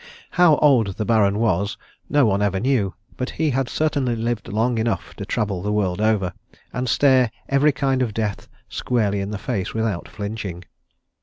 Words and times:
How 0.31 0.55
old 0.55 0.87
the 0.97 1.05
Baron 1.05 1.37
was 1.37 1.77
no 2.09 2.25
one 2.25 2.41
ever 2.41 2.59
knew, 2.59 2.95
but 3.17 3.29
he 3.29 3.51
had 3.51 3.69
certainly 3.69 4.15
lived 4.15 4.47
long 4.47 4.79
enough 4.79 5.13
to 5.17 5.27
travel 5.27 5.61
the 5.61 5.71
world 5.71 6.01
over, 6.01 6.33
and 6.73 6.89
stare 6.89 7.29
every 7.47 7.71
kind 7.71 8.01
of 8.01 8.11
death 8.11 8.47
squarely 8.67 9.19
in 9.19 9.29
the 9.29 9.37
face 9.37 9.75
without 9.75 10.07
flinching. 10.09 10.63